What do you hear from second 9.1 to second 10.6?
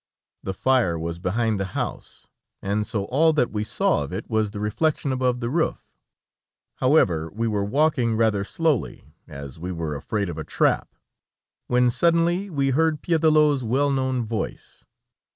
as we were afraid of a